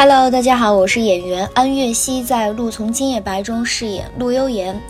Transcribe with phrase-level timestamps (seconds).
[0.00, 4.80] Hello，大家好，我是演员安月熙，在《路从今夜白》中饰演陆悠言。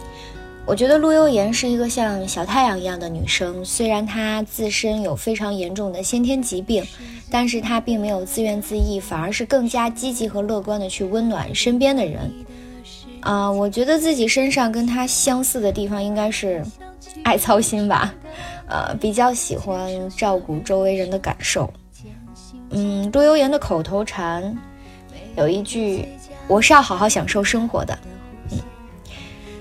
[0.67, 6.85] 我觉得陆悠言是一个像小太阳一样的女生，虽然她自身有非常严重的先天疾病，
[7.31, 12.31] 但是她并没有自怨自艾，反而是更加积极和乐观的去温暖身边的人。
[13.21, 16.63] 啊，我觉得自己身上跟她相似的地方应该是
[17.25, 18.15] 爱操心吧，
[18.69, 21.73] 呃，比较喜欢照顾周围人的感受。
[22.73, 24.55] 嗯，陆悠言的口头禅。
[25.37, 26.07] 有一句，
[26.47, 27.97] 我是要好好享受生活的。
[28.51, 28.59] 嗯，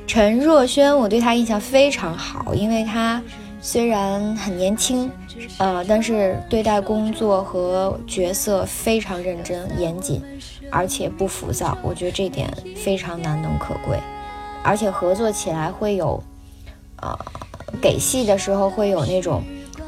[0.08, 3.22] 陈若萱，我对她印象非常好，因为她
[3.62, 5.12] 虽然很年轻，
[5.60, 10.24] 呃，但是对待工作和角色非常认真严谨，
[10.72, 11.78] 而且不浮躁。
[11.84, 14.00] 我觉得这点非常难能可贵，
[14.64, 16.24] 而且合作起来会有，
[17.02, 17.16] 呃，
[17.82, 19.44] 给戏的时候会有那种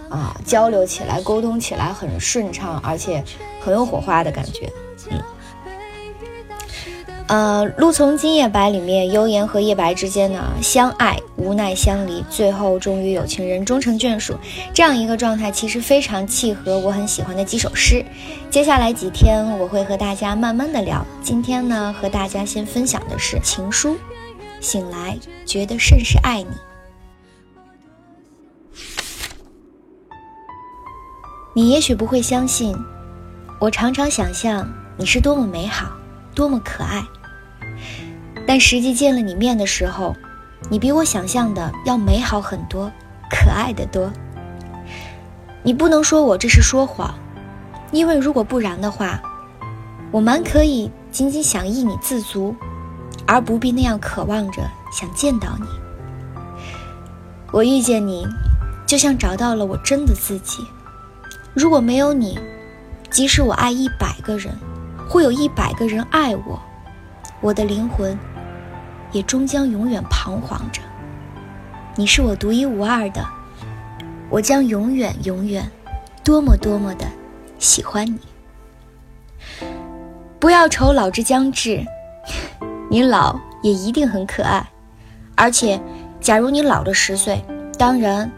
[0.10, 3.24] 啊交流起来、沟通起来很顺畅，而且
[3.62, 4.72] 很有火花的感觉。
[5.10, 5.20] 嗯。
[7.30, 14.36] 呃，《陆从今夜白》里面，幽言和夜白之间呢相爱，无奈相离，最后终于有情人终成眷属，
[14.74, 18.04] 这样一个状态其实非常契合我很喜欢的几首诗。
[18.50, 21.06] 接下来几天我会和大家慢慢的聊。
[21.22, 23.94] 今天呢，和大家先分享的是《情书》，
[24.60, 26.50] 醒来觉得甚是爱你。
[31.54, 32.76] 你也许不会相信，
[33.60, 35.92] 我常常想象你是多么美好，
[36.34, 37.06] 多么可爱。
[38.50, 40.16] 但实际见了你面的时候，
[40.72, 42.92] 你比我想象的要美好很多，
[43.30, 44.12] 可爱的多。
[45.62, 47.14] 你不能说我这是说谎，
[47.92, 49.22] 因为如果不然的话，
[50.10, 52.56] 我蛮可以仅仅想依你自足，
[53.28, 55.68] 而不必那样渴望着想见到你。
[57.52, 58.26] 我遇见你，
[58.88, 60.66] 就像找到了我真的自己。
[61.54, 62.40] 如果没有你，
[63.12, 64.58] 即使我爱一百个人，
[65.08, 66.60] 会有一百个人爱我，
[67.42, 68.18] 我的灵魂。
[69.12, 70.82] 也终将永远彷徨着。
[71.96, 73.26] 你是我独一无二的，
[74.30, 75.70] 我将永远永远，
[76.24, 77.06] 多么多么的
[77.58, 78.20] 喜欢你。
[80.40, 81.84] 不要愁老之将至，
[82.90, 84.66] 你老也一定很可爱。
[85.36, 85.80] 而且，
[86.22, 87.44] 假如你老了十岁，
[87.78, 88.32] 当然，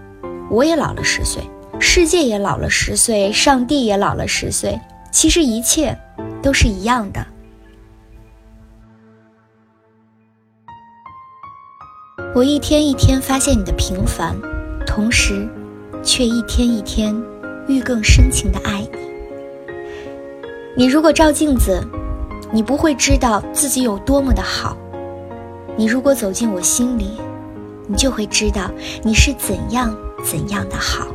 [0.49, 1.43] 我也老了十岁，
[1.79, 4.79] 世界也老了十岁，上帝也老了十岁。
[5.11, 5.97] 其实一切
[6.41, 7.25] 都是一样的。
[12.33, 14.33] 我一天一天发现你的平凡，
[14.87, 15.45] 同时，
[16.01, 17.13] 却一天一天
[17.67, 18.99] 愈更深情的爱你。
[20.77, 21.85] 你如果照镜子，
[22.49, 24.77] 你不会知道自己有多么的好；
[25.75, 27.19] 你如果走进我心里，
[27.85, 28.71] 你就会知道
[29.03, 29.93] 你是怎样
[30.23, 31.05] 怎样的好。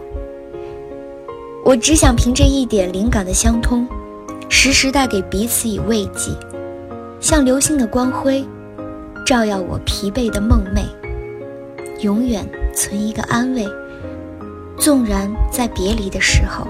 [1.65, 3.89] 我只想凭着一点灵感的相通，
[4.51, 6.31] 时时带给彼此以慰藉，
[7.21, 8.45] 像流星的光辉，
[9.25, 10.85] 照耀我疲惫的梦寐。
[12.01, 13.67] 永远存一个安慰，
[14.79, 16.67] 纵然在别离的时候，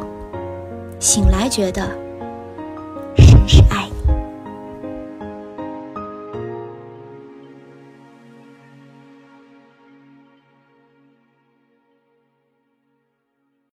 [1.01, 2.06] 醒来觉得。